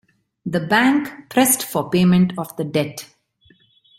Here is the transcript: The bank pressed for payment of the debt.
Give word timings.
The 0.47 0.59
bank 0.61 1.29
pressed 1.29 1.61
for 1.61 1.91
payment 1.91 2.33
of 2.39 2.57
the 2.57 2.63
debt. 2.63 3.05